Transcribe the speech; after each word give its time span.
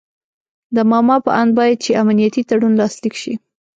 د 0.75 0.77
ماما 0.91 1.17
په 1.25 1.31
آند 1.41 1.51
باید 1.59 1.77
چې 1.83 1.97
امنیتي 2.01 2.41
تړون 2.49 2.73
لاسلیک 2.81 3.15
شي. 3.21 3.33